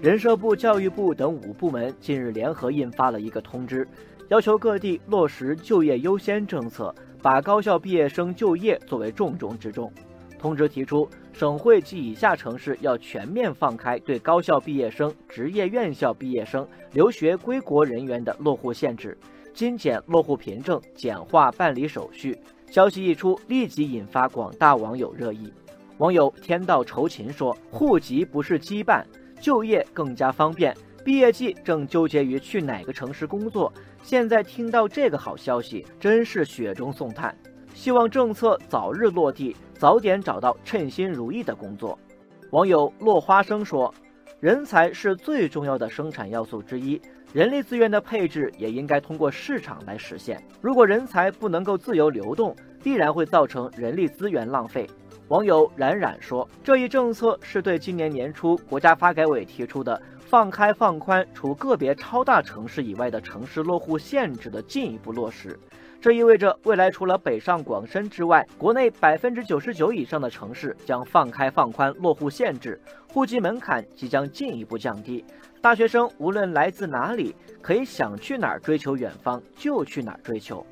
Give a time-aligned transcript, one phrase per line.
[0.00, 3.86] 人社部、教育部等五部门近日联合印发了一个通知，
[4.28, 9.92] 要求各地落实就业优先政策，把高校毕业生就业作为重中之重。
[10.38, 19.18] 通知提出，省会及以下城市要全面放开对高校毕业生、职业院校毕业生、留学归国人员的落户限制，
[19.52, 22.38] 精简落户凭证，简化办理手续。
[22.70, 25.52] 消息一出，立即引发广大网友热议。
[25.96, 29.02] 网友天道酬勤说：“户籍不是羁绊，
[29.40, 30.76] 就业更加方便。
[31.04, 37.34] 毕业季正纠结于去哪个城市工作，现在听到这个好消息，真是雪中送炭。
[37.74, 41.96] 希望政策早日落地。”早点找到称心如意的工作。
[42.50, 43.94] 网友落花生说
[44.42, 47.00] ：“人才是最重要的生产要素之一，
[47.32, 50.42] 人力资源的配置也应该通过市场来实现。
[50.60, 54.84] 如果人才不能够自由流动，必然会造成人力资源浪费。”
[55.28, 65.58] 网友冉冉说：“这一政策是对今年年初国家发改委提出的放开放宽除个别超大城市以外的城市落户限制的进一步落实。”
[66.00, 72.80] 这意味着，未来除了北上广深之外，国内百分之九十九以上的城市将放开放宽落户限制，
[73.12, 75.22] 户籍门槛即将进一步降低。
[75.60, 80.64] 大学生无论来自哪里，可以想去哪儿追求远方就去哪儿追求。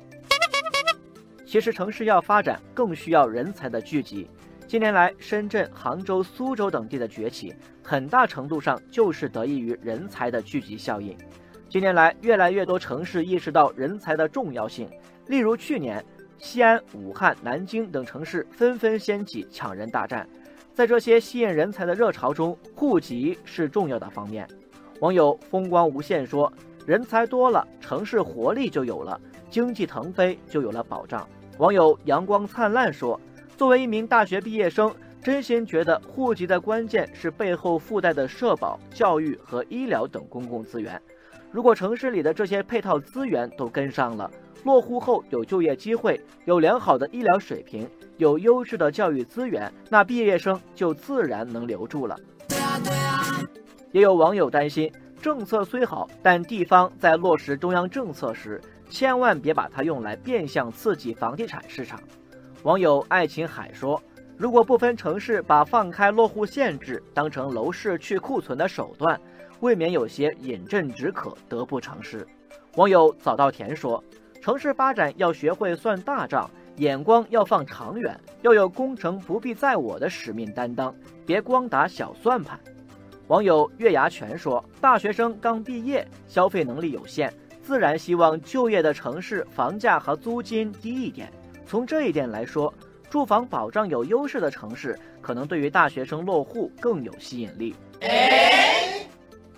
[1.45, 4.29] 其实，城市要发展，更需要人才的聚集。
[4.67, 11.17] 近年来，深圳、杭州、苏州等地的崛起，很大程度上就是得益于人才的聚集效应。
[11.69, 14.89] 近年来，越来越多城市意识到人才的重要性。
[15.27, 16.03] 例如，去年，
[16.37, 20.27] 西安、武汉、南京等城市纷纷掀起抢人大战。
[20.73, 24.45] 在这些吸引人才的热潮中，户籍是重要的方面。
[24.99, 26.51] 网友风光无限说
[26.85, 29.17] ：“人才多了，城市活力就有了，
[29.49, 31.25] 经济腾飞就有了保障。”
[31.57, 33.19] 网友阳光灿烂说
[33.57, 41.01] ：“作为一名大学毕业生，真心觉得户籍的关键是背后附带的社保、教育和医疗等公共资源。
[41.51, 44.29] 如果城市里的这些配套资源都跟上了。”
[44.63, 47.87] 落户后有就业机会，有良好的医疗水平，
[48.17, 52.17] 有优质的教育资源，那毕业生就自然能留住了。
[53.91, 54.91] 也有网友担心，
[55.21, 61.97] 政策虽好，但地方在落实中央政策时，千万别把它用来变相刺激房地产市场。
[62.63, 64.01] 网友爱琴海说
[64.35, 69.19] ：“如果部分城市把放开落户限制当成楼市去库存的手段，
[69.59, 72.27] 未免有些饮鸩止渴，得不偿失。”
[72.75, 74.03] 网友早稻田说。
[74.39, 80.95] 城市发展要学会算大账，眼光要放长远，要有工程不必在我的使命担当，
[81.25, 82.57] 别光打小算盘。
[83.27, 91.29] 网友月牙泉说：“大学生刚毕业，消费能力有限，自然希望就业的城市房价和租金低一点。
[91.67, 92.73] 从这一点来说，
[93.09, 97.75] 住房保障有优势的城市，可能对于大学生落户更有吸引力。”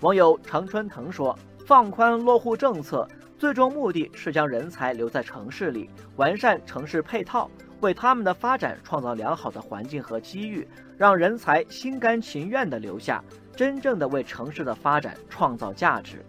[0.02, 3.06] 网友常春藤说：“放宽落户政策。”
[3.38, 7.50] 最终目的是将人才留在城市里，完善城市配套，
[7.80, 10.68] 为他们的发展创造良好的环境和机遇，
[10.98, 13.24] 让人才心甘情愿地留下，
[13.56, 16.22] 真正的为城市的发展创造价值。